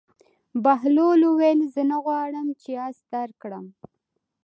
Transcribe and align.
بهلول 0.63 1.21
وویل: 1.25 1.59
زه 1.73 1.81
نه 1.91 1.97
غواړم 2.05 2.47
چې 2.61 2.71
اس 2.87 2.97
درکړم. 3.13 3.65